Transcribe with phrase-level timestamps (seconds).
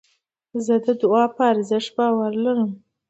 [0.65, 2.71] زه د دؤعا په ارزښت باور لرم.